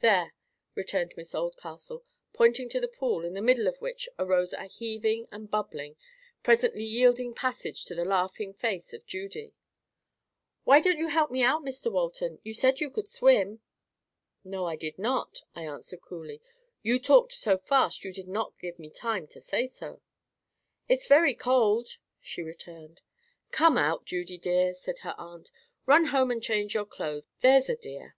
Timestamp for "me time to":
18.80-19.40